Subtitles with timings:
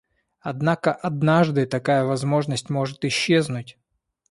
[0.39, 3.77] Однако однажды такая возможность может исчезнуть.